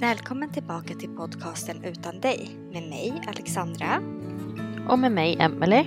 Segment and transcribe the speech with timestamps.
[0.00, 4.02] Välkommen tillbaka till podcasten Utan dig med mig Alexandra.
[4.88, 5.84] Och med mig, Emily.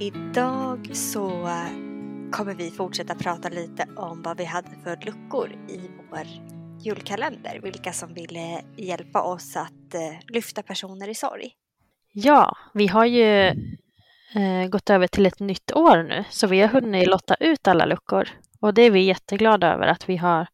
[0.00, 1.48] Idag så
[2.32, 6.53] kommer vi fortsätta prata lite om vad vi hade för luckor i vår
[6.86, 7.60] julkalender.
[7.62, 11.54] Vilka som ville hjälpa oss att eh, lyfta personer i sorg.
[12.12, 13.46] Ja, vi har ju
[14.34, 17.84] eh, gått över till ett nytt år nu, så vi har hunnit lotta ut alla
[17.84, 18.28] luckor.
[18.60, 20.46] Och det är vi jätteglada över att vi har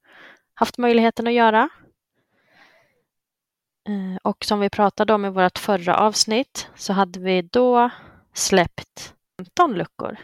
[0.55, 1.69] haft möjligheten att göra.
[3.89, 7.91] Eh, och som vi pratade om i vårt förra avsnitt så hade vi då
[8.35, 10.17] släppt 15 luckor.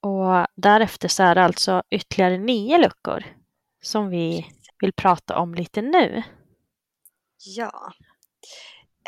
[0.00, 3.24] Och därefter så är det alltså ytterligare nio luckor
[3.80, 4.46] som vi
[4.80, 6.22] vill prata om lite nu.
[7.56, 7.92] Ja.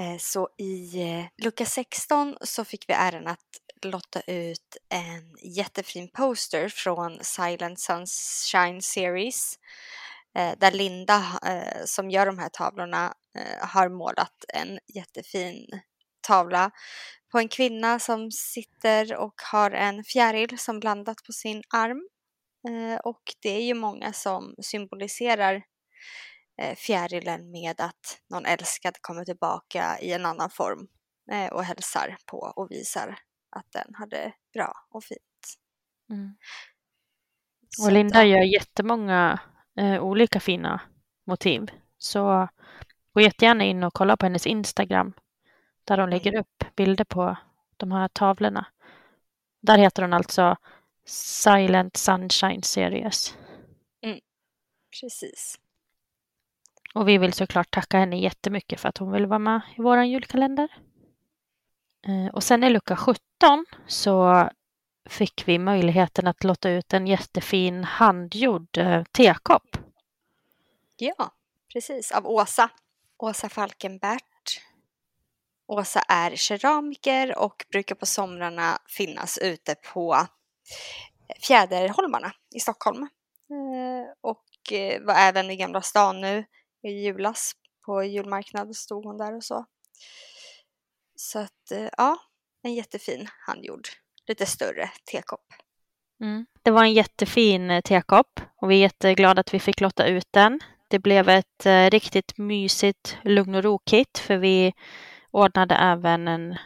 [0.01, 3.47] Eh, Så i eh, lucka 16 så fick vi äran att
[3.83, 9.59] lotta ut en jättefin poster från Silent Sunshine Series.
[10.35, 11.25] eh, Där Linda
[11.85, 13.15] som gör de här tavlorna
[13.61, 15.81] har målat en jättefin
[16.21, 16.71] tavla
[17.33, 22.09] på en kvinna som sitter och har en fjäril som landat på sin arm.
[22.69, 25.63] Eh, Och det är ju många som symboliserar
[26.63, 30.89] eh, fjärilen med att någon älskad kommer tillbaka i en annan form
[31.33, 33.19] eh, och hälsar på och visar
[33.57, 35.21] att den hade bra och fint.
[37.69, 39.41] Så Och Linda gör jättemånga
[39.79, 40.81] eh, olika fina
[41.27, 41.71] motiv.
[41.99, 42.49] Så
[43.15, 45.13] gå jättegärna in och kolla på hennes Instagram
[45.85, 47.37] där hon lägger upp bilder på
[47.77, 48.67] de här tavlorna.
[49.63, 50.57] Där heter hon alltså
[51.11, 53.35] Silent Sunshine Series.
[55.01, 55.59] Precis.
[56.95, 60.03] Och vi vill såklart tacka henne jättemycket för att hon vill vara med i vår
[60.05, 60.69] julkalender.
[62.07, 63.21] Eh, Och sen i lucka 17
[63.87, 64.49] så
[65.09, 69.77] fick vi möjligheten att låta ut en jättefin handgjord eh, tekopp.
[70.97, 71.35] Ja,
[71.73, 72.13] precis.
[72.13, 72.71] Av Åsa.
[73.19, 74.61] Åsa Falkenbert.
[75.67, 80.27] Åsa är keramiker och brukar på somrarna finnas ute på
[81.41, 83.03] Fjäderholmarna i Stockholm.
[83.03, 86.45] Eh, och eh, var även i Gamla stan nu
[86.83, 87.53] i julas.
[87.87, 89.67] På julmarknad stod hon där och så.
[91.17, 92.17] Så att eh, ja,
[92.63, 93.89] en jättefin handgjord,
[94.27, 95.47] lite större tekopp.
[96.21, 96.47] Mm.
[96.63, 100.61] Det var en jättefin tekopp och vi är jätteglada att vi fick låta ut den.
[100.89, 104.73] Det blev ett riktigt mysigt lugn och ro-kit för vi
[105.31, 106.59] ordnade även en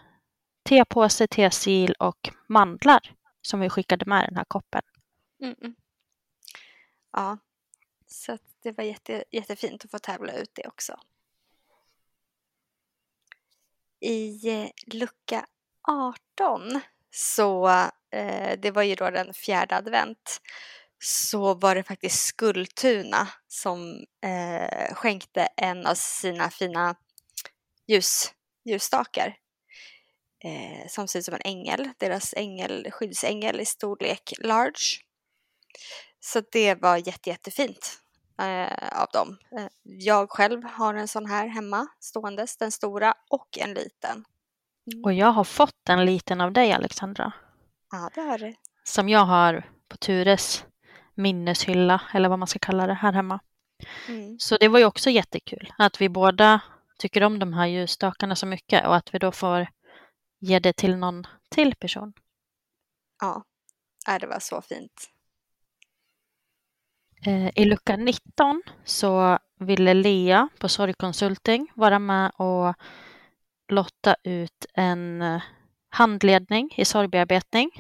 [0.68, 3.14] tepåse, tesil och mandlar
[3.46, 4.82] som vi skickade med den här koppen.
[5.42, 5.74] Mm, mm.
[7.12, 7.38] Ja,
[8.06, 11.00] så att det var jätte, jättefint att få tävla ut det också.
[14.00, 15.46] I eh, lucka
[15.88, 16.80] 18
[17.10, 17.68] så,
[18.10, 20.40] eh, det var ju då den fjärde advent,
[21.02, 26.96] så var det faktiskt Skultuna som eh, skänkte en av sina fina
[27.86, 29.36] ljus, ljusstakar
[30.44, 35.00] eh, som ser ut som en ängel, deras ängel, skyddsängel i storlek large.
[36.20, 37.98] Så det var jätte, jättefint
[38.40, 39.38] eh, av dem.
[39.58, 44.24] Eh, jag själv har en sån här hemma ståendes, den stora och en liten.
[45.04, 47.32] Och jag har fått en liten av dig Alexandra.
[47.90, 48.54] Ja, det har du.
[48.84, 50.64] Som jag har på Tures
[51.14, 53.40] minneshylla eller vad man ska kalla det här hemma.
[54.08, 54.38] Mm.
[54.38, 56.60] Så det var ju också jättekul att vi båda
[56.98, 59.68] tycker om de här ljusstakarna så mycket och att vi då får
[60.44, 62.12] ge det till någon till person.
[63.20, 63.44] Ja,
[64.20, 65.10] det var så fint.
[67.26, 72.74] Eh, I lucka 19 så ville Lea på Sorgkonsulting vara med och
[73.68, 75.42] lotta ut en eh,
[75.88, 77.70] handledning i sorgbearbetning.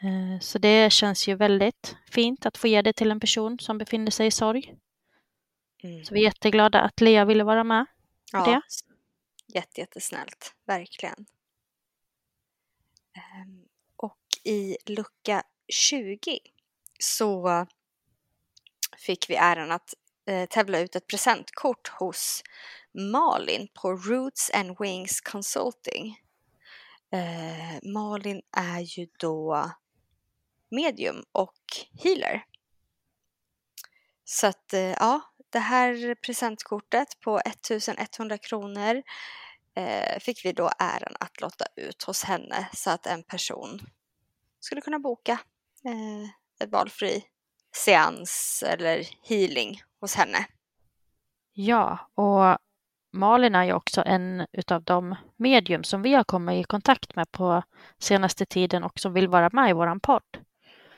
[0.00, 3.78] Eh, så det känns ju väldigt fint att få ge det till en person som
[3.78, 4.74] befinner sig i sorg.
[5.82, 6.04] Mm.
[6.04, 7.86] Så vi är jätteglada att Lea ville vara med.
[8.32, 8.60] Ja, det.
[9.54, 11.26] jätte, jättesnällt, verkligen.
[13.14, 13.64] Ehm,
[13.96, 16.38] och i lucka 20
[16.98, 17.66] så
[18.98, 19.94] fick vi äran att
[20.26, 22.42] eh, tävla ut ett presentkort hos
[22.92, 26.18] Malin på Roots and Wings Consulting.
[27.12, 29.70] Eh, Malin är ju då
[30.70, 31.60] medium och
[32.02, 32.44] healer.
[34.24, 35.20] Så att eh, ja,
[35.50, 39.02] det här presentkortet på 1100 kronor
[39.76, 43.80] eh, fick vi då äran att lotta ut hos henne så att en person
[44.60, 45.32] skulle kunna boka
[45.84, 46.30] eh,
[46.64, 47.24] en valfri
[47.76, 50.46] seans eller healing hos henne.
[51.52, 52.58] Ja, och
[53.12, 57.30] Malin är ju också en utav de medium som vi har kommit i kontakt med
[57.30, 57.62] på
[57.98, 60.38] senaste tiden och som vill vara med i våran podd.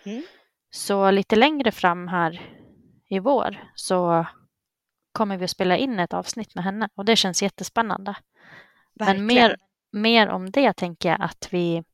[0.05, 0.23] Mm.
[0.71, 2.57] Så lite längre fram här
[3.09, 4.27] i vår så
[5.13, 8.15] kommer vi att spela in ett avsnitt med henne och det känns jättespännande.
[9.01, 9.57] Men mer,
[9.93, 11.85] mer om det tänker jag att vi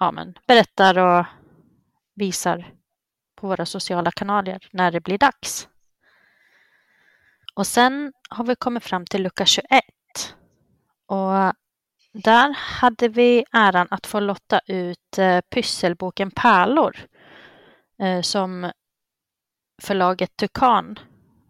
[0.00, 1.26] ja, men, berättar och
[2.14, 2.72] visar
[3.36, 5.68] på våra sociala kanaler när det blir dags.
[7.54, 9.84] Och sen har vi kommit fram till lucka 21.
[11.06, 11.54] Och
[12.12, 16.96] där hade vi äran att få lotta ut eh, pysselboken Pärlor
[17.98, 18.72] eh, som
[19.82, 20.98] förlaget Tukan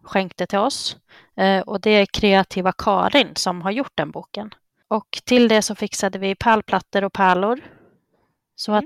[0.07, 0.97] skänkte till oss.
[1.37, 4.53] Eh, och det är kreativa Karin som har gjort den boken.
[4.87, 7.61] Och till det så fixade vi pärlplattor och pärlor
[8.55, 8.85] så, att,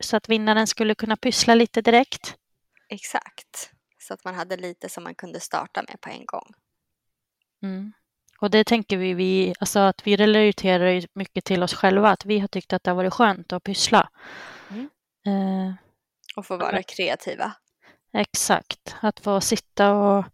[0.00, 2.36] så att vinnaren skulle kunna pyssla lite direkt.
[2.88, 3.70] Exakt.
[3.98, 6.52] Så att man hade lite som man kunde starta med på en gång.
[7.62, 7.92] Mm.
[8.40, 12.38] Och det tänker vi, vi alltså att vi relaterar mycket till oss själva, att vi
[12.38, 14.08] har tyckt att det har varit skönt att pyssla.
[14.70, 14.88] Mm.
[15.26, 15.74] Eh,
[16.36, 17.52] Och få vara kreativa.
[18.14, 20.24] Exakt, att få sitta och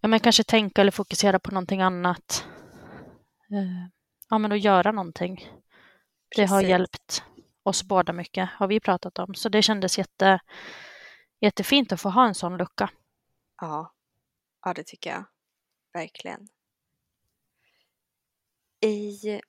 [0.00, 2.46] ja, men kanske tänka eller fokusera på någonting annat.
[3.50, 3.88] Eh,
[4.30, 5.48] ja, men att göra någonting.
[6.36, 6.70] Det har Precis.
[6.70, 7.22] hjälpt
[7.62, 9.34] oss båda mycket, har vi pratat om.
[9.34, 10.40] Så det kändes jätte,
[11.40, 12.90] jättefint att få ha en sån lucka.
[13.60, 13.94] Ja.
[14.64, 15.24] ja, det tycker jag.
[15.92, 16.48] Verkligen.
[18.80, 19.40] I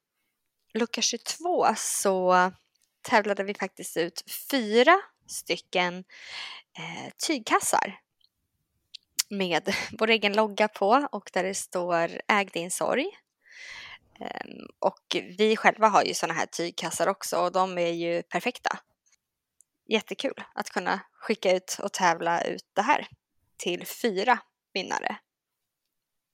[0.74, 2.52] lucka 22 så
[3.02, 6.04] tävlade vi faktiskt ut fyra stycken
[6.78, 8.00] eh, tygkassar
[9.30, 13.06] med vår egen logga på och där det står Äg din sorg.
[14.20, 18.80] Ehm, och vi själva har ju sådana här tygkassar också och de är ju perfekta.
[19.88, 23.08] Jättekul att kunna skicka ut och tävla ut det här
[23.58, 24.40] till fyra
[24.74, 25.16] vinnare.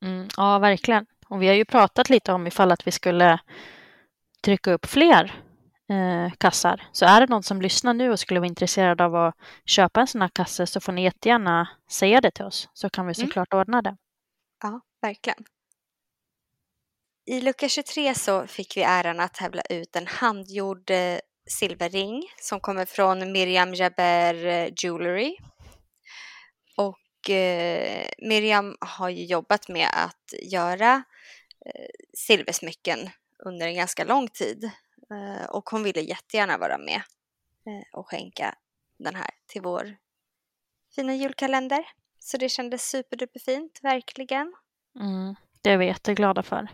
[0.05, 1.05] Mm, ja, verkligen.
[1.27, 3.39] Och vi har ju pratat lite om ifall att vi skulle
[4.41, 5.46] trycka upp fler
[5.89, 6.87] eh, kassar.
[6.91, 10.07] Så är det någon som lyssnar nu och skulle vara intresserad av att köpa en
[10.07, 13.27] sån här kasse så får ni jättegärna säga det till oss så kan vi Mm.
[13.27, 13.97] såklart ordna det.
[14.63, 15.45] Ja, verkligen.
[17.25, 22.59] I lucka 23 så fick vi äran att tävla ut en handgjord eh, silverring som
[22.59, 25.37] kommer från Miriam Jaber eh, Jewelry.
[26.77, 31.03] Och eh, Miriam har ju jobbat med att göra
[31.65, 31.85] eh,
[32.17, 33.09] silversmycken
[33.45, 34.71] under en ganska lång tid.
[35.11, 37.01] Eh, och hon ville jättegärna vara med
[37.65, 38.55] eh, och skänka
[38.99, 39.97] den här till vår
[40.95, 41.85] fina julkalender.
[42.19, 44.55] Så det kändes superduperfint, verkligen.
[44.99, 46.67] Mm, det är vi jätteglada för.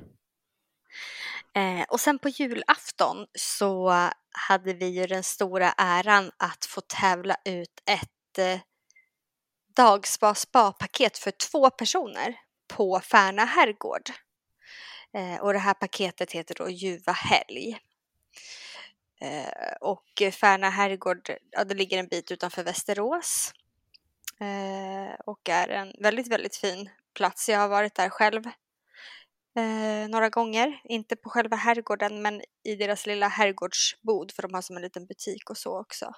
[1.55, 7.35] Eh, och sen på julafton så hade vi ju den stora äran att få tävla
[7.45, 8.59] ut ett eh,
[9.75, 12.35] dagspa spa-paket för två personer
[12.67, 14.09] på Färna herrgård.
[15.13, 17.79] Eh, och det här paketet heter då Ljuva helg.
[19.23, 23.53] Eh, och Färna herrgård, ja, det ligger en bit utanför Västerås.
[24.39, 27.49] Eh, och är en väldigt, väldigt fin plats.
[27.49, 28.45] Jag har varit där själv
[29.55, 30.81] eh, några gånger.
[30.83, 35.05] Inte på själva herrgården men i deras lilla herrgårdsbod för de har som en liten
[35.05, 36.11] butik och så också.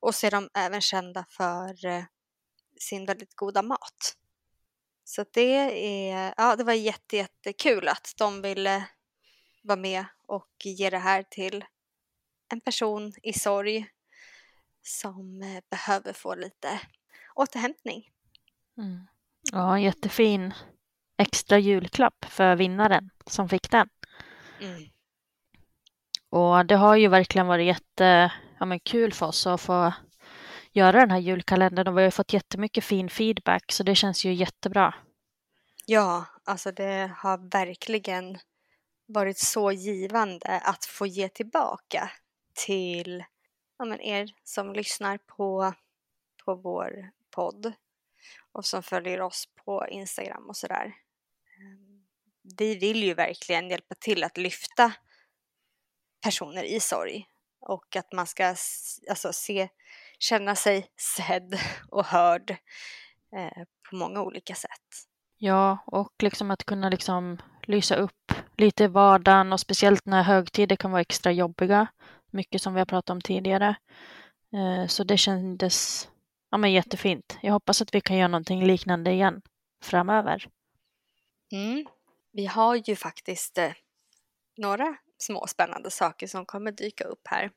[0.00, 2.04] Och så är de även kända för eh,
[2.80, 4.16] sin väldigt goda mat.
[5.04, 5.54] Så det
[6.10, 8.88] är, ja det var jätte, jättekul att de ville
[9.62, 11.64] vara med och ge det här till
[12.48, 13.86] en person i sorg
[14.82, 16.80] som eh, behöver få lite
[17.34, 18.10] återhämtning.
[18.78, 19.06] Mm.
[19.52, 20.54] Ja, jättefin
[21.16, 23.88] extra julklapp för vinnaren som fick den.
[24.60, 24.82] Mm.
[26.30, 29.92] Och det har ju verkligen varit jätte, ja, men kul för oss att få
[30.72, 34.34] göra den här julkalendern och vi har fått jättemycket fin feedback så det känns ju
[34.34, 34.94] jättebra.
[35.86, 38.38] Ja, alltså det har verkligen
[39.06, 42.10] varit så givande att få ge tillbaka
[42.66, 43.24] till
[43.78, 45.74] ja, men er som lyssnar på,
[46.44, 47.72] på vår podd
[48.52, 50.84] och som följer oss på Instagram och sådär.
[51.58, 52.06] Ehm,
[52.58, 54.92] vi vill ju verkligen hjälpa till att lyfta
[56.22, 57.26] personer i sorg
[57.60, 58.46] och att man ska
[59.10, 59.68] alltså, se,
[60.18, 60.86] känna sig
[61.16, 61.58] sedd
[61.90, 62.50] och hörd
[63.36, 65.06] eh, på många olika sätt.
[65.38, 70.76] Ja, och liksom att kunna liksom lysa upp lite i vardagen och speciellt när högtider
[70.76, 71.86] kan vara extra jobbiga.
[72.36, 73.76] Mycket som vi har pratat om tidigare.
[74.52, 76.08] Eh, så det kändes
[76.50, 77.38] ja, men jättefint.
[77.42, 79.42] Jag hoppas att vi kan göra någonting liknande igen
[79.82, 80.48] framöver.
[81.52, 81.86] Mm.
[82.32, 83.72] Vi har ju faktiskt eh,
[84.56, 87.50] några små spännande saker som kommer dyka upp här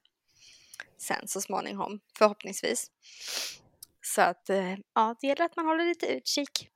[0.97, 2.91] sen så småningom, förhoppningsvis.
[4.01, 6.69] Så att eh, ja, det gäller att man håller lite utkik.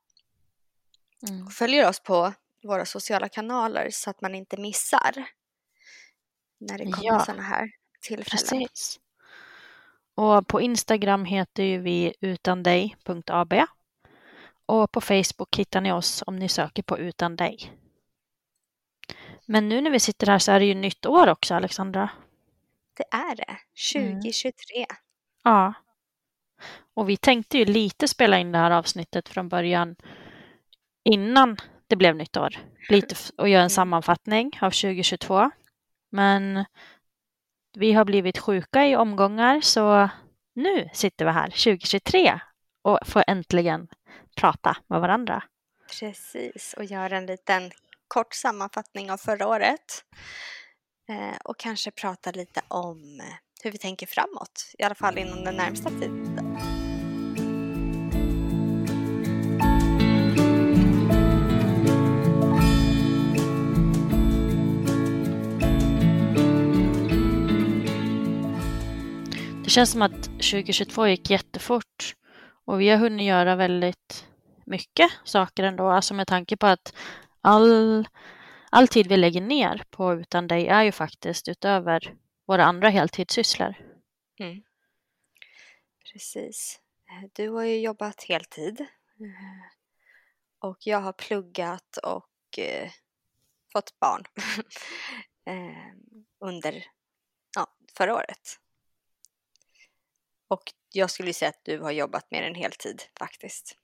[1.28, 1.46] Mm.
[1.46, 2.32] Följer oss på
[2.62, 5.28] våra sociala kanaler så att man inte missar
[6.60, 7.70] när det kommer ja, sådana här
[8.04, 8.24] tillfällen.
[8.30, 9.00] Precis.
[10.14, 13.54] Och på Instagram heter vi utandig.ab
[14.66, 17.72] och på Facebook hittar ni oss om ni söker på Utan dig.
[19.46, 22.10] Men nu när vi sitter här så är det ju nytt år också, Alexandra.
[22.96, 23.56] Det är det.
[23.92, 24.76] 2023.
[24.76, 24.86] Mm.
[25.44, 25.74] Ja.
[26.94, 29.96] Och vi tänkte ju lite spela in det här avsnittet från början
[31.04, 31.56] innan
[31.86, 32.58] det blev nytt år.
[32.88, 33.70] Lite och göra en mm.
[33.70, 35.50] sammanfattning av 2022.
[36.10, 36.64] Men
[37.76, 40.08] vi har blivit sjuka i omgångar så
[40.54, 42.40] nu sitter vi här 2023
[42.82, 43.88] och får äntligen
[44.36, 45.42] prata med varandra.
[46.00, 47.70] Precis, och göra en liten
[48.08, 50.04] kort sammanfattning av förra året.
[51.08, 55.44] Eh, och kanske prata lite om eh, hur vi tänker framåt, i alla fall inom
[55.44, 56.83] den närmsta tiden.
[69.64, 72.16] Det känns som att 2022 gick jättefort
[72.64, 74.28] och vi har hunnit göra väldigt
[74.66, 76.94] mycket saker ändå, alltså med tanke på att
[77.40, 78.08] all,
[78.70, 82.14] all tid vi lägger ner på Utan dig är ju faktiskt utöver
[82.46, 83.74] våra andra heltidssysslor.
[84.40, 84.62] Mm.
[86.12, 86.80] Precis.
[87.32, 89.66] Du har ju jobbat heltid eh,
[90.58, 92.90] och jag har pluggat och eh,
[93.72, 94.24] fått barn
[95.46, 95.94] eh,
[96.40, 96.84] under
[97.56, 97.66] ja,
[97.96, 98.58] förra året.
[100.48, 103.76] Och jag skulle säga att du har jobbat mer än heltid faktiskt.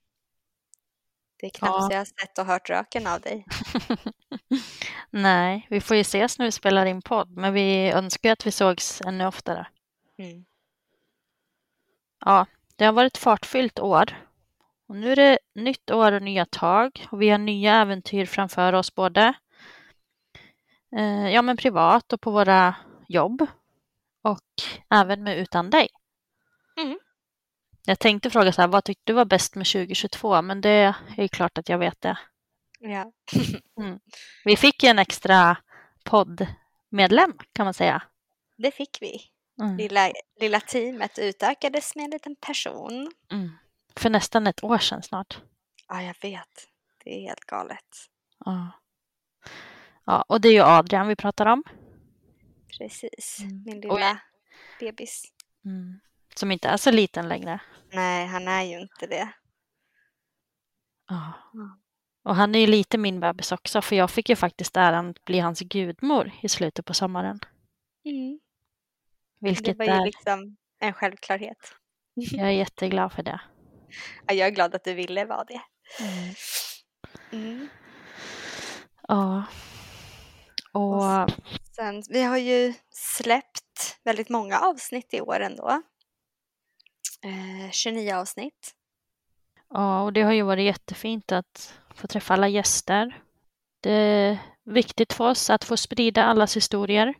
[1.37, 1.87] Det är knappt ja.
[1.87, 3.45] så jag har sett och hört röken av dig.
[5.09, 8.51] Nej, vi får ju ses när vi spelar in podd, men vi önskar att vi
[8.51, 9.67] sågs ännu oftare.
[10.17, 10.45] Mm.
[12.25, 14.27] Ja, det har varit ett fartfyllt år.
[14.87, 18.73] Och nu är det nytt år och nya tag och vi har nya äventyr framför
[18.73, 19.33] oss både
[20.97, 22.75] eh, ja, men privat och på våra
[23.07, 23.45] jobb
[24.21, 24.43] och
[24.89, 25.87] även med Utan dig.
[26.77, 26.99] Mm.
[27.85, 30.41] Jag tänkte fråga så här, vad tyckte du var bäst med 2022?
[30.41, 32.17] Men det är ju klart att jag vet det.
[32.79, 33.11] Ja.
[33.83, 33.99] mm.
[34.45, 35.57] Vi fick ju en extra
[36.03, 38.03] poddmedlem kan man säga.
[38.57, 39.21] Det fick vi.
[39.61, 39.77] Mm.
[39.77, 43.11] Lilla, lilla teamet utökades med en liten person.
[43.31, 43.49] Mm.
[43.95, 45.41] För nästan ett år sedan snart.
[45.87, 46.67] Ja, jag vet.
[47.03, 48.07] Det är helt galet.
[48.45, 48.71] Ja.
[50.05, 51.63] ja, och det är ju Adrian vi pratar om.
[52.77, 53.63] Precis, mm.
[53.65, 54.21] min lilla
[54.79, 55.23] bebis.
[55.65, 55.99] Mm.
[56.35, 57.59] Som inte är så liten längre.
[57.93, 59.33] Nej, han är ju inte det.
[61.07, 61.33] Ja.
[62.23, 65.25] Och han är ju lite min bebis också, för jag fick ju faktiskt äran att
[65.25, 67.39] bli hans gudmor i slutet på sommaren.
[68.05, 68.39] Mm.
[69.39, 70.05] Vilket det var ju är...
[70.05, 71.73] liksom en självklarhet.
[72.13, 73.41] Jag är jätteglad för det.
[74.27, 75.61] Ja, jag är glad att du ville vara det.
[75.99, 76.35] Mm.
[77.31, 77.67] Mm.
[79.07, 79.43] Ja.
[80.73, 81.21] Och...
[81.23, 81.29] och
[81.75, 85.81] sen, vi har ju släppt väldigt många avsnitt i år ändå.
[87.23, 88.75] Eh, 29 avsnitt.
[89.69, 93.21] Ja, och det har ju varit jättefint att få träffa alla gäster.
[93.81, 97.13] Det är viktigt för oss att få sprida allas historier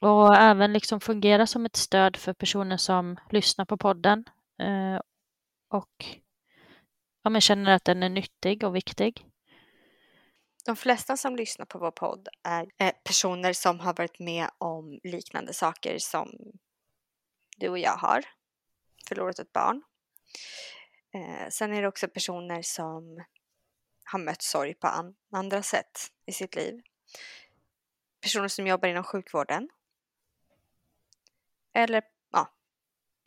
[0.00, 4.24] och även liksom fungera som ett stöd för personer som lyssnar på podden
[4.60, 5.00] eh,
[5.68, 6.04] och
[7.22, 9.26] ja, men känner att den är nyttig och viktig.
[10.64, 15.00] De flesta som lyssnar på vår podd är eh, personer som har varit med om
[15.02, 16.28] liknande saker som
[17.56, 18.24] du och jag har.
[19.08, 19.82] Förlorat ett barn.
[21.14, 23.24] Eh, sen är det också personer som
[24.04, 26.80] har mött sorg på an andra sätt i sitt liv.
[28.20, 29.68] Personer som jobbar inom sjukvården.
[31.74, 32.54] Eller ja,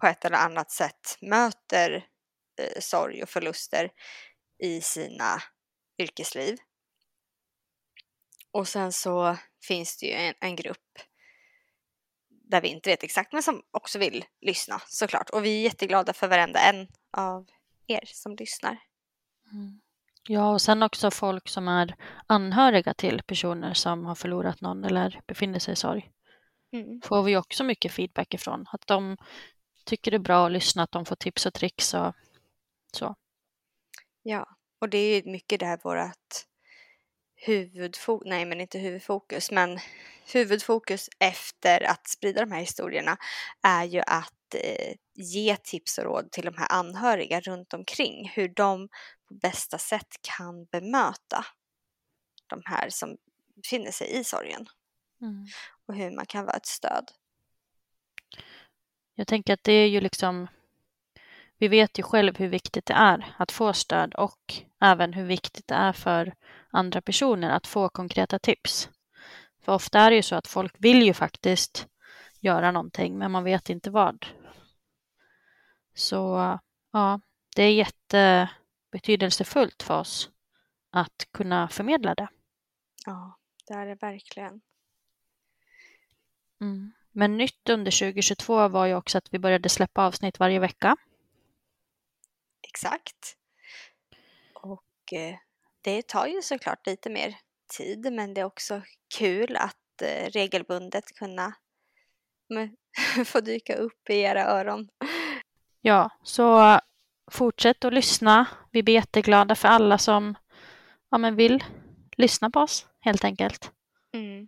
[0.02, 2.08] på ett eller annat sätt möter
[2.60, 3.92] eh, sorg och förluster
[4.60, 5.42] i sina
[5.98, 6.58] yrkesliv.
[8.52, 11.00] Och sen så finns det ju en, en grupp
[12.52, 15.30] där vi inte vet exakt men som också vill lyssna såklart.
[15.30, 17.46] Och vi är jätteglada för varenda en av
[17.88, 18.78] er som lyssnar.
[19.52, 19.82] Mm.
[20.28, 21.96] Ja, och sen också folk som är
[22.28, 26.12] anhöriga till personer som har förlorat någon eller befinner sig i sorg.
[26.74, 27.02] Mm.
[27.02, 28.66] Får vi också mycket feedback ifrån.
[28.72, 29.18] Att de
[29.86, 32.14] tycker det är bra att lyssna, att de får tips och tricks och
[32.94, 33.16] så.
[34.24, 36.48] Ja, och det är mycket det här vårat
[37.42, 39.80] huvudfokus, nej men inte huvudfokus, men
[40.34, 43.18] huvudfokus efter att sprida de här historierna
[43.62, 48.50] är ju att eh, ge tips och råd till de här anhöriga runt omkring hur
[48.50, 48.88] de
[49.28, 51.46] på bästa sätt kan bemöta
[52.48, 53.18] de här som
[53.56, 54.68] befinner sig i sorgen
[55.22, 55.46] mm.
[55.86, 57.12] och hur man kan vara ett stöd.
[59.16, 60.48] Jag tänker att det är ju liksom
[61.58, 65.68] vi vet ju själv hur viktigt det är att få stöd och även hur viktigt
[65.68, 66.34] det är för
[66.72, 68.90] andra personer att få konkreta tips.
[69.62, 71.88] För ofta är det ju så att folk vill ju faktiskt
[72.40, 74.26] göra någonting men man vet inte vad.
[75.94, 76.60] Så
[76.92, 77.22] ja,
[77.56, 80.30] det är jättebetydelsefullt för oss
[80.90, 82.28] att kunna förmedla det.
[83.06, 84.62] Ja, det är det verkligen.
[86.62, 86.92] Mm.
[87.12, 90.98] Men nytt under 2022 var ju också att vi började släppa avsnitt varje vecka.
[92.62, 93.38] Exakt.
[94.54, 95.36] Och eh,
[95.82, 97.38] det tar ju såklart lite mer
[97.78, 98.82] tid men det är också
[99.18, 101.54] kul att eh, regelbundet kunna
[103.26, 104.90] få dyka upp i era öron.
[105.82, 106.80] Ja, så
[107.32, 108.46] fortsätt att lyssna.
[108.72, 110.36] Vi blir jätteglada för alla som
[111.12, 111.64] ja, men vill
[112.18, 113.72] lyssna på oss helt enkelt.
[114.14, 114.48] Mm.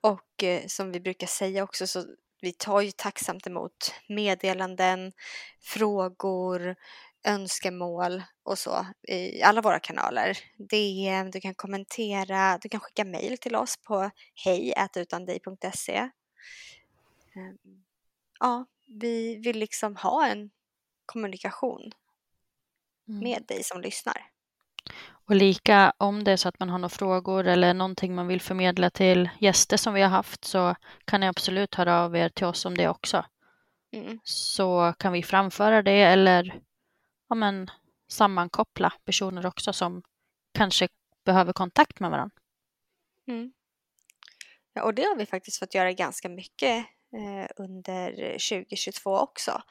[0.00, 2.04] Och eh, som vi brukar säga också så
[2.40, 5.12] vi tar ju tacksamt emot meddelanden,
[5.62, 6.76] frågor,
[7.24, 10.38] önskemål och så i alla våra kanaler.
[10.58, 14.10] DM, du kan kommentera, du kan skicka mejl till oss på
[14.44, 15.96] hej.utandej.se.
[17.36, 17.58] Ehm,
[18.40, 20.50] ja, vi vill liksom ha en
[21.06, 21.92] kommunikation
[23.08, 23.20] mm.
[23.20, 24.30] med dig som lyssnar.
[25.26, 28.40] Och lika om det är så att man har några frågor eller någonting man vill
[28.40, 32.46] förmedla till gäster som vi har haft så kan ni absolut höra av er till
[32.46, 33.24] oss om det också.
[33.92, 34.18] Mm.
[34.24, 36.60] Så kan vi framföra det eller
[37.34, 37.70] ja, men,
[38.08, 40.02] sammankoppla personer också som
[40.52, 40.88] kanske
[41.24, 42.36] behöver kontakt med varandra.
[43.26, 43.52] Mm.
[44.72, 49.62] Ja, och det har vi faktiskt fått göra ganska mycket eh, under 2022 också.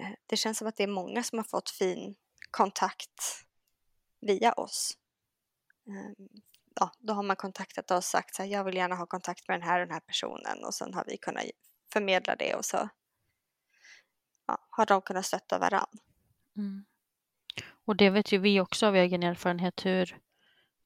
[0.00, 2.14] Eh, det känns som att det är många som har fått fin
[2.50, 3.44] kontakt
[4.20, 4.98] via oss.
[5.88, 6.26] Eh,
[6.80, 9.60] ja, då har man kontaktat oss och sagt att jag vill gärna ha kontakt med
[9.60, 11.44] den här och den här personen och sen har vi kunnat
[11.92, 12.88] förmedla det och så
[14.46, 16.11] ja, har de kunnat stötta varandra.
[16.56, 16.84] Mm.
[17.84, 20.18] Och det vet ju vi också av egen erfarenhet hur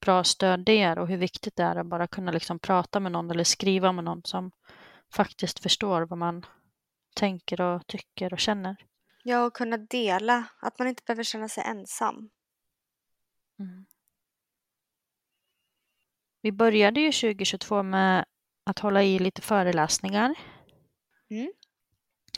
[0.00, 3.12] bra stöd det är och hur viktigt det är att bara kunna liksom prata med
[3.12, 4.50] någon eller skriva med någon som
[5.12, 6.46] faktiskt förstår vad man
[7.14, 8.76] tänker och tycker och känner.
[9.22, 12.31] Ja, och kunna dela, att man inte behöver känna sig ensam.
[13.59, 13.87] Mm.
[16.40, 18.24] Vi började ju 2022 med
[18.64, 20.35] att hålla i lite föreläsningar.
[21.31, 21.52] Mm.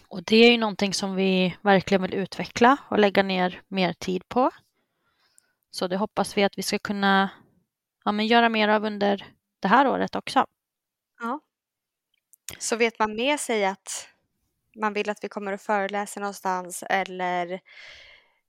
[0.08, 4.28] Och det är ju någonting som vi verkligen vill utveckla och lägga ner mer tid
[4.28, 4.50] på.
[5.70, 7.30] Så det hoppas vi att vi ska kunna
[8.04, 10.46] ja, men göra mer av under det här året också.
[11.20, 11.40] Ja.
[12.58, 14.08] Så vet man med sig att
[14.76, 17.52] man vill att vi kommer att föreläsa någonstans eller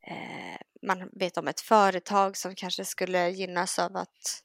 [0.08, 4.43] eh, man vet om ett företag som kanske skulle gynnas av att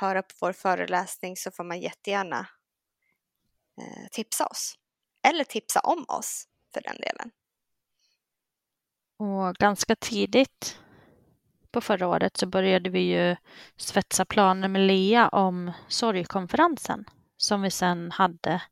[0.00, 2.48] höra på vår föreläsning så får man jättegärna
[3.78, 4.78] eh, tipsa oss
[5.22, 7.30] eller tipsa om oss för den delen.
[9.16, 10.78] Och ganska tidigt
[11.70, 13.36] på förra året så började vi ju
[13.76, 17.04] svetsa planer med Lea om sorgkonferensen
[17.36, 18.62] som vi sen hade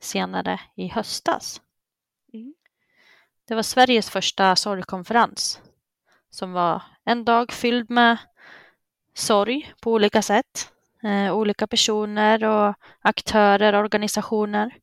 [0.00, 1.60] senare i höstas.
[2.32, 2.54] Mm.
[3.44, 5.60] Det var Sveriges första sorgkonferens
[6.30, 8.16] som var en dag fylld med
[9.14, 10.72] sorg på olika sätt.
[11.02, 14.74] Eh, olika personer och aktörer, organisationer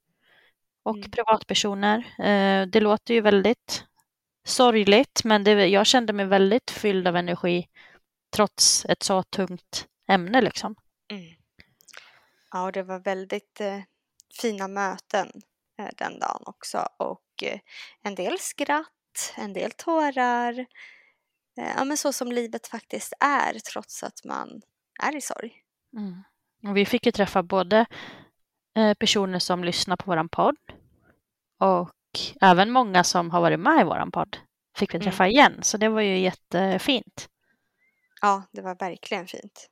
[0.84, 1.12] och Mm.
[1.12, 1.98] privatpersoner.
[2.20, 3.86] Eh, det låter ju väldigt
[4.46, 7.68] sorgligt, men det, jag kände mig väldigt fylld av energi
[8.36, 10.42] trots ett så tungt ämne.
[10.42, 10.76] Liksom.
[11.12, 11.24] Mm.
[12.52, 13.80] Ja, och det var väldigt eh,
[14.42, 15.32] fina möten
[15.80, 17.60] eh, den dagen också och eh,
[18.02, 20.60] en del skratt, en del tårar.
[21.58, 24.62] Eh, ja, men så som livet faktiskt är trots att man
[25.04, 25.54] är i sorg.
[25.98, 26.24] Mm.
[26.68, 27.86] Och vi fick ju träffa både
[29.00, 30.56] personer som lyssnar på vår podd
[31.60, 31.92] och
[32.42, 34.38] även många som har varit med i vår podd
[34.78, 35.06] fick vi Mm.
[35.06, 37.30] träffa igen, så det var ju jättefint.
[38.22, 39.70] Ja, det var verkligen fint.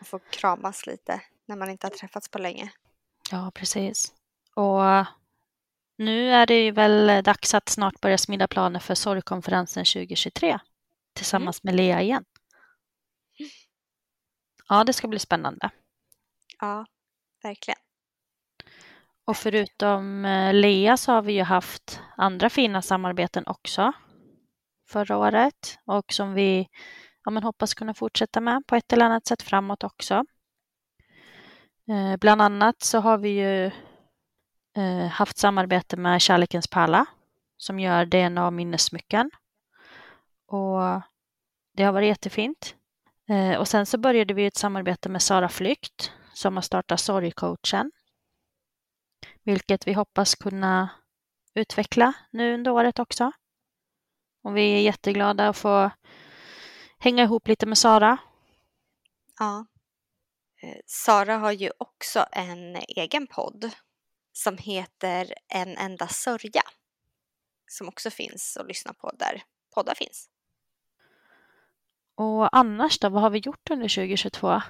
[0.00, 2.72] Att få kramas lite när man inte har träffats på länge.
[3.30, 4.14] Ja, precis.
[4.54, 5.06] Och
[5.96, 10.58] nu är det ju väl dags att snart börja smida planer för sorgkonferensen 2023
[11.12, 12.24] tillsammans med Lea igen.
[14.68, 15.70] Ja, det ska bli spännande.
[16.60, 16.86] Ja,
[17.42, 17.78] verkligen.
[19.24, 23.92] Och förutom eh, Lea så har vi ju haft andra fina samarbeten också
[24.88, 26.68] förra året och som vi
[27.24, 30.24] ja, men hoppas kunna fortsätta med på ett eller annat sätt framåt också.
[31.88, 33.66] Eh, bland annat så har vi ju
[34.76, 37.06] eh, haft samarbete med Kärlekens pärla
[37.56, 39.30] som gör DNA och minnessmycken.
[40.46, 40.80] Och
[41.76, 42.74] det har varit jättefint.
[43.28, 47.90] Eh, och sen så började vi ett samarbete med Sara Flykt som har startat Sorgcoachen
[49.44, 50.88] vilket vi hoppas kunna
[51.54, 53.32] utveckla nu under året också.
[54.42, 55.90] Och vi är jätteglada att få
[56.98, 58.18] hänga ihop lite med Sara.
[59.38, 59.66] Ja.
[60.62, 63.70] Eh, Sara har ju också en egen podd
[64.32, 66.62] som heter En enda sörja.
[67.66, 69.42] Som också finns att lyssna på där
[69.74, 70.28] poddar finns.
[72.14, 74.62] Och annars då, vad har vi gjort under 2022?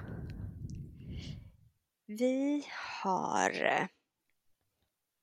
[2.07, 2.67] Vi
[3.03, 3.87] har eh,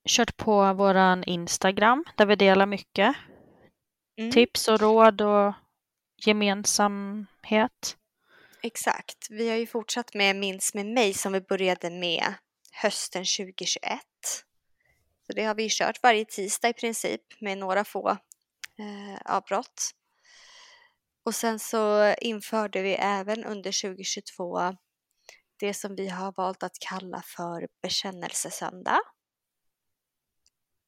[0.08, 3.16] Kört på våran Instagram där vi delar mycket
[4.18, 5.54] mm, tips och råd och
[6.26, 7.96] gemensamhet.
[8.62, 9.26] Exakt.
[9.30, 12.34] Vi har ju fortsatt med Minns med mig som vi började med
[12.72, 14.00] hösten 2021.
[15.26, 18.10] Så det har vi kört varje tisdag i princip med några få
[18.78, 19.90] eh, avbrott.
[21.24, 24.76] Och sen så införde vi även under 2022
[25.60, 29.00] det som vi har valt att kalla för bekännelsesöndag.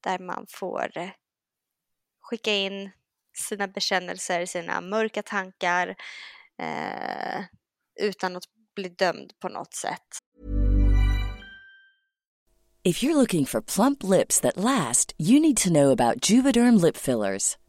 [0.05, 1.11] Där man får
[2.21, 2.91] skicka in
[3.37, 5.95] sina bekännelser, sina mörka tankar
[6.61, 7.43] eh,
[8.01, 8.43] utan att
[8.75, 10.19] bli dömd på något sätt.
[12.83, 16.97] If you're looking for plump lips that last, you need to know about Juvederm lip
[16.97, 17.57] fillers.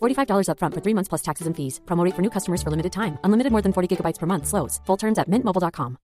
[0.00, 1.80] $45 upfront for three months plus taxes and fees.
[1.86, 3.18] Promo rate for new customers for limited time.
[3.24, 4.46] Unlimited more than 40 gigabytes per month.
[4.46, 4.80] Slows.
[4.86, 5.96] Full terms at mintmobile.com.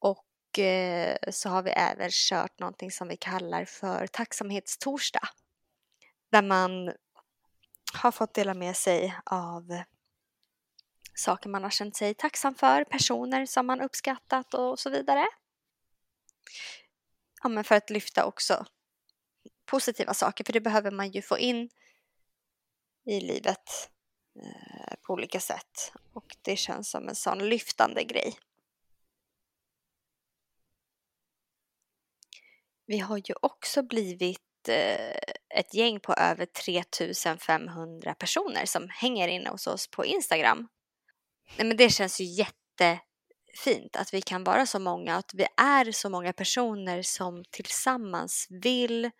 [0.00, 5.28] Och eh, så har vi även kört någonting som vi kallar för tacksamhetstorsdag.
[6.32, 6.92] Där man
[7.94, 9.62] har fått dela med sig av
[11.14, 15.26] saker man har känt sig tacksam för, personer som man uppskattat och så vidare.
[17.42, 18.66] ja, men för att lyfta också
[19.66, 21.70] positiva saker, för det behöver man ju få in
[23.06, 23.90] i livet
[24.40, 25.92] eh, på olika sätt.
[26.12, 28.38] Och det känns som en sån lyftande grej.
[32.86, 35.18] Vi har ju också blivit eh,
[35.58, 40.68] ett gäng på över 3500 personer som hänger inne hos oss på Instagram.
[41.56, 45.92] Nej, men det känns ju jättefint att vi kan vara så många att vi är
[45.92, 49.10] så många personer som tillsammans vill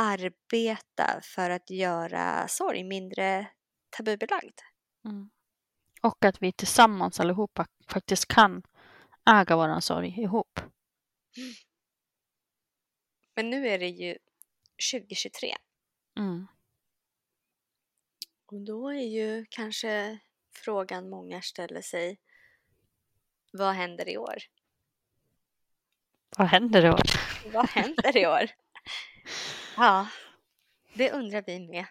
[0.00, 3.46] arbeta för att göra sorg mindre
[3.90, 4.58] tabubelagd.
[5.04, 5.30] Mm.
[6.02, 8.62] Och att vi tillsammans allihopa faktiskt kan
[9.30, 10.60] äga våran sorg ihop.
[13.34, 14.18] Men nu är det ju
[14.92, 15.56] 2023
[16.18, 16.46] Mm.
[18.46, 20.18] och då är ju kanske
[20.52, 22.20] frågan många ställer sig
[23.52, 24.38] vad händer i år?
[26.38, 26.98] Vad händer då?
[27.52, 28.50] Vad händer i år?
[29.76, 30.08] Ja,
[30.94, 31.86] det undrar vi med.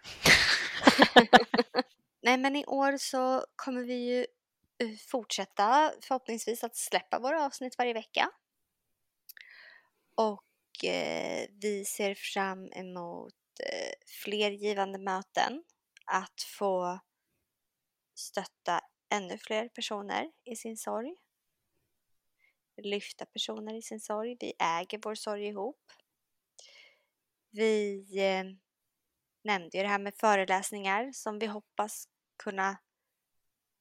[2.22, 4.26] Nej, men i år så kommer vi ju
[4.78, 8.32] eh, fortsätta förhoppningsvis att släppa våra avsnitt varje vecka.
[10.16, 15.64] Och eh, vi ser fram emot eh, fler givande möten,
[16.06, 17.00] att få
[18.16, 21.16] stötta ännu fler personer i sin sorg.
[22.84, 24.38] Lyfta personer i sin sorg.
[24.40, 25.92] Vi äger vår sorg ihop.
[27.52, 28.44] Vi eh,
[29.44, 32.08] nämnde ju det här med föreläsningar som vi hoppas
[32.44, 32.70] kunna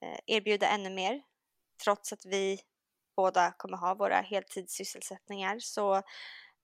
[0.03, 1.23] eh, erbjuda ännu mer.
[1.85, 2.61] Trots att vi
[3.17, 6.03] båda kommer ha våra heltidssysselsättningar så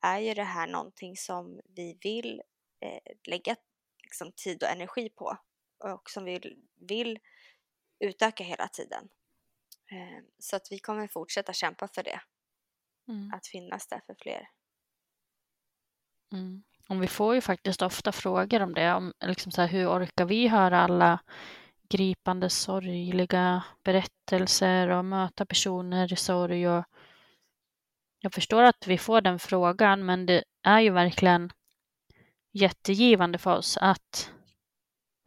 [0.01, 2.43] är ju det här någonting som vi vill
[2.81, 3.57] eh, lägga
[4.03, 5.37] liksom, tid och energi på
[5.79, 7.19] och som vi vill
[8.01, 9.09] utöka hela tiden.
[10.38, 12.21] Så att vi kommer fortsätta kämpa för det,
[13.09, 13.31] Mm.
[13.35, 14.49] att finnas där för fler.
[16.33, 16.62] Mm.
[16.88, 18.94] Och vi får ju faktiskt ofta frågor om det.
[18.94, 21.18] Om, liksom så här, hur orkar vi höra alla
[21.88, 26.68] gripande sorgliga berättelser och möta personer i sorg?
[26.68, 26.85] Och
[28.20, 31.53] jag förstår att vi får den frågan, men det är ju verkligen
[32.53, 34.31] jättegivande för oss att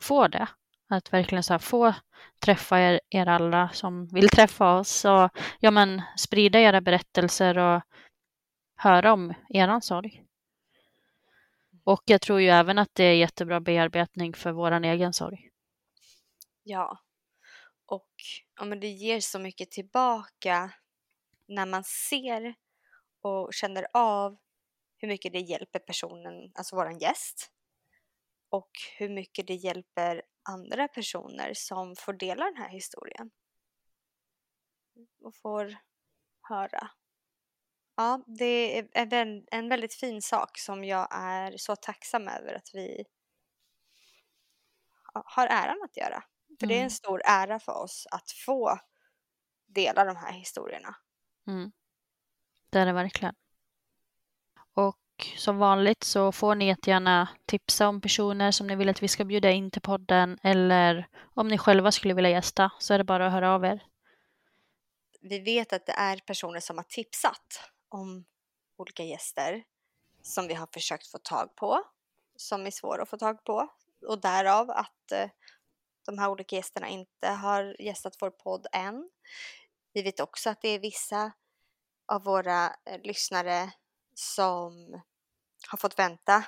[0.01, 0.47] få det.
[0.89, 1.93] Att verkligen så här, få
[2.39, 7.81] träffa er, er alla som vill träffa oss och ja, men, sprida era berättelser och
[8.75, 10.26] höra om er sorg.
[11.87, 15.49] Och jag tror ju även att det är jättebra bearbetning för våran egen sorg.
[16.63, 16.99] Ja.
[17.85, 18.11] Och
[18.55, 20.73] ja, men det ger så mycket tillbaka
[21.47, 22.55] när man ser
[23.21, 24.37] och känner av
[24.97, 27.51] hur mycket det hjälper personen, alltså våran gäst.
[28.49, 33.31] Och hur mycket det hjälper andra personer som får dela den här historien.
[35.23, 35.77] Och får
[36.49, 36.89] höra.
[37.97, 42.53] Ja, det är en vä- en väldigt fin sak som jag är så tacksam över
[42.53, 43.05] att vi
[45.13, 46.23] ha- har äran att göra.
[46.59, 46.89] För det är en Mm.
[46.89, 48.79] stor ära för oss att få
[49.67, 50.95] dela de här historierna.
[51.47, 51.71] Mm.
[52.69, 53.35] Det är det verkligen.
[54.73, 54.97] Och
[55.37, 59.25] som vanligt så får ni jättegärna tipsa om personer som ni vill att vi ska
[59.25, 63.27] bjuda in till podden eller om ni själva skulle vilja gästa så är det bara
[63.27, 63.83] att höra av er.
[65.21, 68.25] Vi vet att det är personer som har tipsat om
[68.77, 69.63] olika gäster
[70.21, 71.83] som vi har försökt få tag på,
[72.35, 73.69] som är svåra att få tag på
[74.07, 75.29] och därav att eh,
[76.05, 79.09] de här olika gästerna inte har gästat vår podd än.
[79.93, 81.31] Vi vet också att det är vissa
[82.05, 83.71] av våra eh, lyssnare
[84.13, 85.01] som
[85.69, 86.43] har fått vänta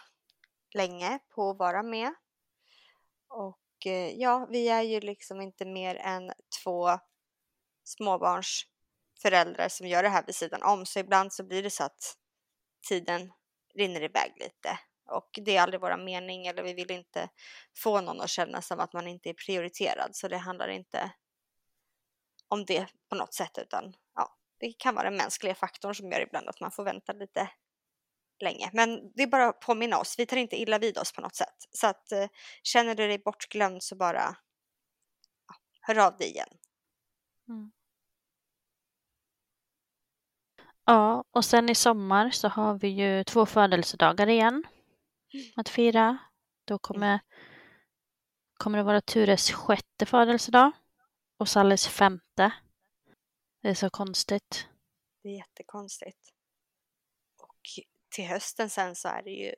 [0.73, 2.13] länge på att vara med.
[3.27, 6.31] Och eh, ja, vi är ju liksom inte mer än
[6.63, 6.99] två
[7.83, 8.65] småbarns
[9.21, 10.85] föräldrar som gör det här vid sidan om.
[10.85, 12.15] Så ibland så blir det så att
[12.87, 13.31] tiden
[13.75, 14.79] rinner iväg lite.
[15.11, 17.29] Och det är aldrig vår mening eller vi vill inte
[17.77, 20.09] få någon att känna som att man inte är prioriterad.
[20.15, 21.11] Så det handlar inte
[22.47, 26.21] om det på något sätt utan ja, det kan vara den mänskliga faktorn som gör
[26.21, 27.49] ibland att man får vänta lite
[28.39, 28.69] länge.
[28.73, 31.35] Men det är bara att påminna oss, vi tar inte illa vid oss på något
[31.35, 31.55] sätt.
[31.71, 32.27] Så att eh,
[32.63, 34.35] känner du dig bortglömd så bara
[35.47, 36.49] ja, hör av dig igen.
[37.49, 37.71] Mm.
[40.89, 44.63] Ja, och sen i sommar så har vi ju två födelsedagar igen
[45.55, 46.17] att fira.
[46.65, 47.19] Då kommer,
[48.53, 50.71] kommer det vara Tures sjätte födelsedag
[51.37, 52.53] och Salles femte.
[53.61, 54.67] Det är så konstigt.
[55.23, 56.33] Det är jättekonstigt.
[57.37, 57.61] Och
[58.15, 59.53] till hösten sen så är det ju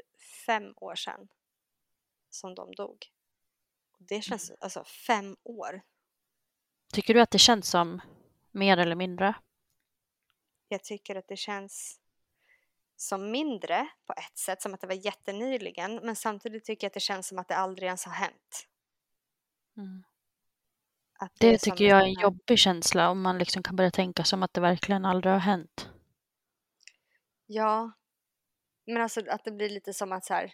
[0.46, 1.28] fem år sedan
[2.30, 3.06] som de dog.
[4.00, 5.82] Det känns, alltså fem år.
[6.94, 8.02] Tycker du att det känns som
[8.52, 9.36] mer eller mindre?
[10.72, 12.00] Jag tycker att det känns
[12.96, 16.94] som mindre på ett sätt, som att det var jättenyligen, men samtidigt tycker jag att
[16.94, 18.68] det känns som att det aldrig ens har hänt.
[19.78, 20.04] Mm.
[21.40, 24.44] Det som tycker jag är en jobbig känsla om man liksom kan börja tänka som
[24.44, 25.90] att det verkligen aldrig har hänt.
[27.46, 27.92] Ja,
[28.86, 30.54] men alltså att det blir lite som att så här,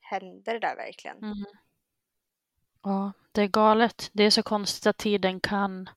[0.00, 1.18] händer det där verkligen?
[1.18, 1.44] Mm.
[2.82, 4.10] Ja, det är galet.
[4.12, 5.90] Det är så konstigt att tiden kan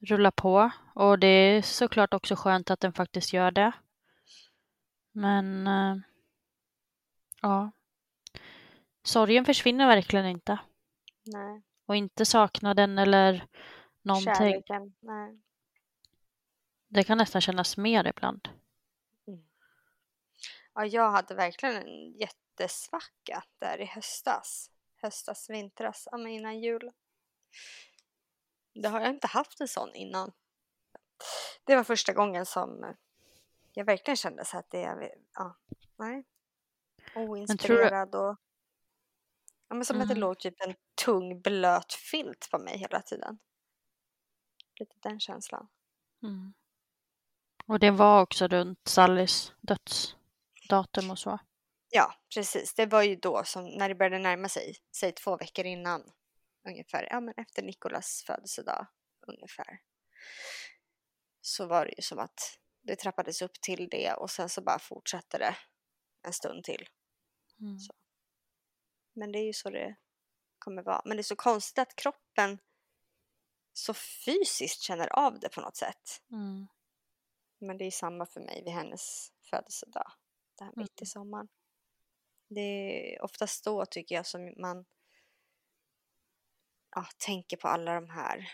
[0.00, 3.72] rulla på och det är såklart också skönt att den faktiskt gör det.
[5.12, 5.96] Men eh,
[7.42, 7.70] ja,
[9.02, 10.58] sorgen försvinner verkligen inte.
[11.24, 13.46] Nej, Och inte saknaden eller
[14.02, 14.34] någonting.
[14.34, 15.40] kärleken, nej.
[16.88, 18.48] Det kan nästan kännas mer ibland.
[20.74, 24.70] Ja, jag hade verkligen en jättesvacka där i höstas.
[25.02, 26.90] Höstas, vintras, ja, men innan jul.
[28.74, 30.32] Det har jag inte haft en sån innan.
[31.64, 32.94] Det var första gången som
[33.72, 35.56] jag verkligen kände så att det är, ja,
[35.98, 36.24] nej.
[37.16, 38.36] Oinspirerad och
[39.68, 40.20] ja, men som att det Mm.
[40.20, 43.38] låg typ en tung blöt filt på mig hela tiden.
[44.80, 45.68] Lite den känslan.
[46.22, 46.52] Mm.
[47.66, 51.38] Och det var också runt Sallys dödsdatum och så.
[51.90, 52.74] Ja, precis.
[52.74, 56.12] Det var ju då som när det började närma sig, säg två veckor innan
[56.68, 58.86] ungefär, ja men efter Nikolas födelsedag
[59.26, 59.80] ungefär.
[61.40, 64.78] Så var det ju som att det trappades upp till det och sen så bara
[64.78, 65.56] fortsatte det
[66.22, 66.88] en stund till.
[67.60, 67.78] Mm.
[69.12, 69.96] Men det är ju så det
[70.58, 71.02] kommer vara.
[71.04, 72.58] Men det är så konstigt att kroppen
[73.72, 76.22] så fysiskt känner av det på något sätt.
[76.30, 76.66] Mm.
[77.58, 80.12] Men det är samma för mig vid hennes födelsedag.
[80.58, 81.48] Det här mitt i sommaren.
[82.48, 84.84] Det är oftast då tycker jag som man
[86.94, 88.48] ja, tänker på alla de här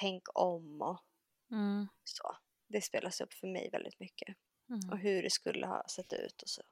[0.00, 1.04] tänk om och
[1.50, 1.88] Mm.
[2.04, 2.36] så.
[2.68, 4.36] Det spelas upp för mig väldigt mycket.
[4.68, 4.90] Mm.
[4.90, 6.62] Och hur det skulle ha sett ut och så.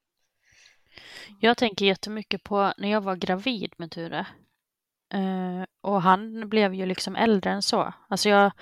[1.41, 4.27] Jag tänker jättemycket på när jag var gravid med Ture.
[5.13, 7.95] Eh, och han blev ju liksom äldre än så.
[8.09, 8.53] Alltså jag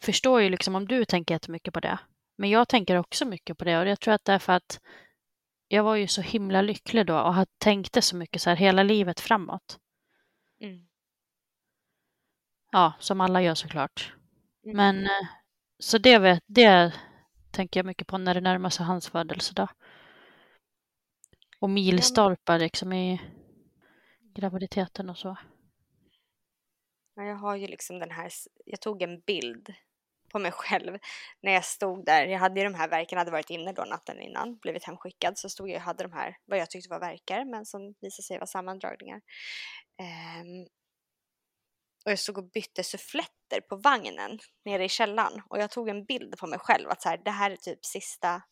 [0.00, 1.98] förstår ju liksom om du tänker jättemycket på det.
[2.36, 4.80] Men jag tänker också mycket på det och jag tror att det är för att
[5.68, 9.20] jag var ju så himla lycklig då och tänkte så mycket så här hela livet
[9.20, 9.78] framåt.
[10.60, 10.86] Mm.
[12.74, 14.14] Ja, som alla gör såklart.
[14.64, 14.76] Mm.
[14.76, 15.28] Men eh,
[15.78, 16.92] så det, vet, det
[17.50, 19.68] tänker jag mycket på när det närmar sig hans födelsedag.
[21.60, 23.20] Och milstolpar liksom i
[24.34, 25.36] graviditeten och så.
[27.14, 28.30] Ja, jag har ju liksom den här,
[28.64, 29.74] jag tog en bild
[30.32, 30.98] på mig själv
[31.42, 32.26] när jag stod där.
[32.26, 35.48] Jag hade ju de här verken, hade varit inne då natten innan, blivit hemskickad, så
[35.48, 38.38] stod jag och hade de här, vad jag tyckte var verkar, men som visade sig
[38.38, 39.20] vara sammandragningar.
[40.00, 40.66] Ehm,
[42.04, 46.04] och jag stod och bytte suffletter på vagnen nere i källaren och jag tog en
[46.04, 48.42] bild på mig själv att så här, det här är typ sista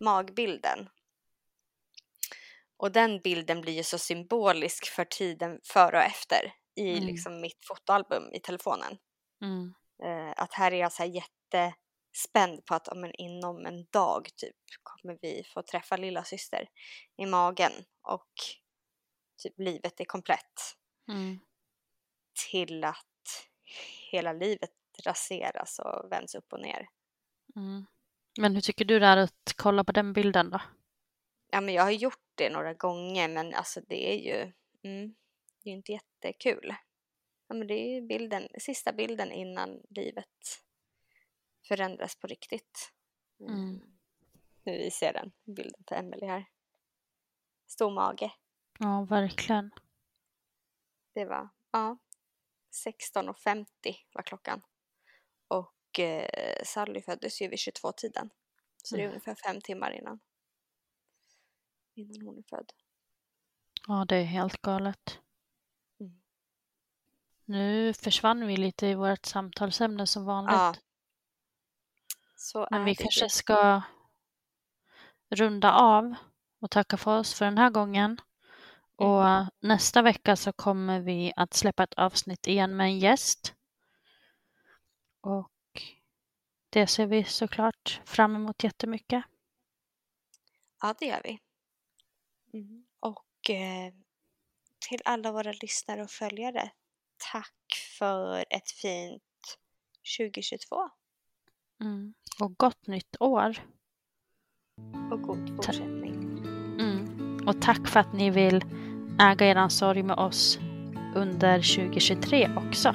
[0.00, 0.88] magbilden.
[2.76, 7.06] Och den bilden blir ju så symbolisk för tiden före och efter i Mm.
[7.06, 8.98] liksom mitt fotoalbum i telefonen.
[9.42, 9.74] Mm.
[10.04, 14.28] Eh, att här är jag så här jättespänd på att ja, men inom en dag
[14.36, 16.68] typ kommer vi få träffa lilla syster
[17.16, 18.28] i magen och
[19.42, 20.76] typ livet är komplett
[21.08, 21.40] Mm.
[22.50, 23.48] Till att
[24.10, 24.70] hela livet
[25.04, 26.88] raseras och vänds upp och ner.
[27.56, 27.86] Mm.
[28.38, 30.60] Men hur tycker du det är att kolla på den bilden då?
[31.50, 35.14] Ja, men jag har gjort det några gånger, men alltså det är ju mm,
[35.62, 36.74] det är ju inte jättekul.
[37.48, 40.62] Ja, men det är ju bilden, sista bilden innan livet
[41.68, 42.92] förändras på riktigt.
[43.40, 43.80] Mm.
[44.62, 46.44] Nu visar jag den bilden på Emelie här.
[47.66, 48.32] Stor mage.
[48.78, 49.70] Ja, verkligen.
[51.14, 51.98] Det var, ja,
[52.86, 53.66] 16.50
[54.12, 54.62] var klockan.
[55.48, 58.30] Och eh, Sally föddes ju vid 22-tiden.
[58.82, 59.10] Så det är Mm.
[59.12, 60.20] ungefär fem timmar innan.
[61.94, 62.72] Innan hon är född.
[63.86, 65.18] Ja, det är helt galet.
[66.00, 66.20] Mm.
[67.44, 70.52] Nu försvann vi lite i vårt samtalsämne som vanligt.
[70.54, 70.74] Ja.
[72.36, 73.28] Så Men vi det kanske ju.
[73.28, 73.82] ska
[75.30, 76.14] runda av
[76.60, 78.20] och tacka för oss för den här gången.
[78.96, 79.24] Och
[79.60, 83.54] nästa vecka så kommer vi att släppa ett avsnitt igen med en gäst.
[85.20, 85.50] Och
[86.70, 89.24] det ser vi såklart fram emot jättemycket.
[90.80, 91.38] Ja, det gör vi.
[92.52, 92.86] Mm.
[93.00, 93.92] Och eh,
[94.88, 96.70] till alla våra lyssnare och följare,
[97.32, 97.54] tack
[97.98, 99.22] för ett fint
[100.18, 100.90] 2022
[101.80, 102.14] Mm.
[102.40, 103.56] Och gott nytt år!
[105.10, 106.14] och god fortsättning.
[106.80, 107.48] Mm.
[107.48, 108.64] Och tack för att ni vill
[109.20, 110.58] äga er sorg med oss
[111.14, 112.94] under 2023 också.